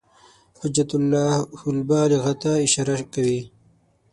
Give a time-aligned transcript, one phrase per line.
[0.61, 1.35] حجة الله
[1.73, 3.41] البالغة ته اشاره کوي.